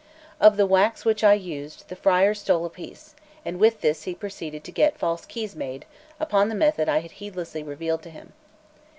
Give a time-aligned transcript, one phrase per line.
[0.39, 3.13] Of the wax which I used, the friar stole a piece;
[3.45, 5.85] and with this he proceeded to get false keys made,
[6.19, 8.33] upon the method I had heedlessly revealed to him.